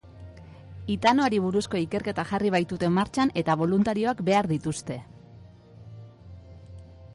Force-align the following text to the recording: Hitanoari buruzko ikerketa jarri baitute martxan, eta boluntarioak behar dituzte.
Hitanoari 0.93 1.39
buruzko 1.43 1.81
ikerketa 1.83 2.25
jarri 2.31 2.51
baitute 2.55 2.89
martxan, 2.97 3.33
eta 3.43 3.57
boluntarioak 3.63 4.25
behar 4.31 4.51
dituzte. 4.55 5.01